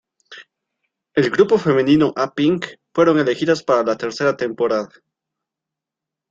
El 1.13 1.29
grupo 1.29 1.59
femenino 1.59 2.11
A 2.15 2.33
Pink 2.33 2.65
fueron 2.91 3.19
elegidas 3.19 3.61
para 3.61 3.83
la 3.83 3.95
tercera 3.97 4.35
temporada. 4.35 4.89